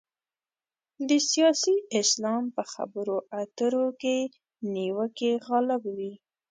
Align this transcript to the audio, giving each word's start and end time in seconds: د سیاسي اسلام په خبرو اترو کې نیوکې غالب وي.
د 1.07 1.09
سیاسي 1.31 1.75
اسلام 2.01 2.43
په 2.55 2.63
خبرو 2.73 3.17
اترو 3.41 3.87
کې 4.01 4.17
نیوکې 4.73 5.31
غالب 5.47 5.81
وي. 5.97 6.13